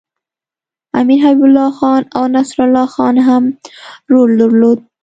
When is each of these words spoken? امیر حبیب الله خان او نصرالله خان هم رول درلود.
امیر 0.99 1.19
حبیب 1.23 1.43
الله 1.47 1.69
خان 1.77 2.01
او 2.17 2.23
نصرالله 2.35 2.87
خان 2.95 3.15
هم 3.27 3.43
رول 4.11 4.31
درلود. 4.39 4.79